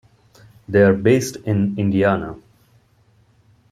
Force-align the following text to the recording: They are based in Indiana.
They 0.67 0.81
are 0.81 0.93
based 0.95 1.35
in 1.45 1.77
Indiana. 1.77 2.35